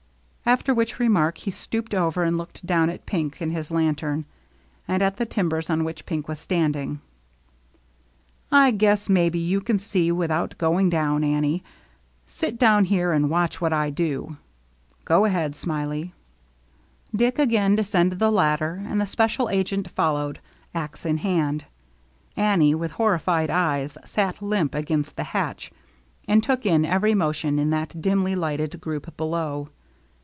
[0.43, 4.25] After which remark, he stooped over and looked down at Pink and his lantern,
[4.85, 6.99] and at the timbers on which Pink was standing."
[8.67, 11.63] I guess maybe you can see without going down, Annie.
[12.27, 14.35] Sit down here, and watch what I do.
[15.05, 15.55] Go ahead.
[15.55, 16.13] Smiley."
[17.15, 20.41] Dick again descended the ladder, and the special agent followed,
[20.75, 21.63] axe in hand.
[22.35, 25.71] Annie, with horrified eyes, sat limp against the hatch
[26.27, 29.69] and took in every motion in that dimly lighted group below.